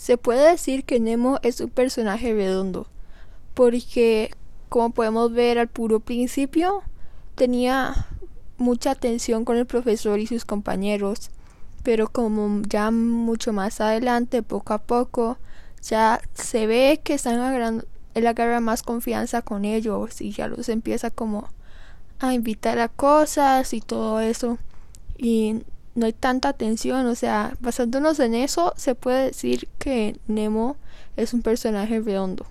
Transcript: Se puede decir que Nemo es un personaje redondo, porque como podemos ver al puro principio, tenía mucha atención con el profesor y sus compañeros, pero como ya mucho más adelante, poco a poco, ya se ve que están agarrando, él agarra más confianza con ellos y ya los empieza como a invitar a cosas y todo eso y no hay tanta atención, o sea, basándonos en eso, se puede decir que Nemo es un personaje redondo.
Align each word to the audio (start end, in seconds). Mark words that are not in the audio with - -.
Se 0.00 0.16
puede 0.16 0.52
decir 0.52 0.84
que 0.84 0.98
Nemo 0.98 1.40
es 1.42 1.60
un 1.60 1.68
personaje 1.68 2.32
redondo, 2.32 2.86
porque 3.52 4.30
como 4.70 4.92
podemos 4.92 5.30
ver 5.30 5.58
al 5.58 5.68
puro 5.68 6.00
principio, 6.00 6.82
tenía 7.34 8.06
mucha 8.56 8.92
atención 8.92 9.44
con 9.44 9.58
el 9.58 9.66
profesor 9.66 10.18
y 10.18 10.26
sus 10.26 10.46
compañeros, 10.46 11.28
pero 11.82 12.08
como 12.08 12.62
ya 12.66 12.90
mucho 12.90 13.52
más 13.52 13.82
adelante, 13.82 14.42
poco 14.42 14.72
a 14.72 14.78
poco, 14.78 15.36
ya 15.82 16.22
se 16.32 16.66
ve 16.66 17.02
que 17.04 17.12
están 17.12 17.38
agarrando, 17.38 17.84
él 18.14 18.26
agarra 18.26 18.60
más 18.60 18.82
confianza 18.82 19.42
con 19.42 19.66
ellos 19.66 20.22
y 20.22 20.32
ya 20.32 20.48
los 20.48 20.70
empieza 20.70 21.10
como 21.10 21.46
a 22.20 22.32
invitar 22.32 22.78
a 22.78 22.88
cosas 22.88 23.74
y 23.74 23.82
todo 23.82 24.20
eso 24.20 24.56
y 25.18 25.62
no 26.00 26.06
hay 26.06 26.12
tanta 26.12 26.48
atención, 26.48 27.06
o 27.06 27.14
sea, 27.14 27.54
basándonos 27.60 28.18
en 28.18 28.34
eso, 28.34 28.72
se 28.76 28.94
puede 28.94 29.26
decir 29.26 29.68
que 29.78 30.18
Nemo 30.26 30.76
es 31.16 31.34
un 31.34 31.42
personaje 31.42 32.00
redondo. 32.00 32.46